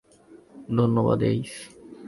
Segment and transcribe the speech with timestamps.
[0.77, 1.53] ধন্যবাদ, এইস।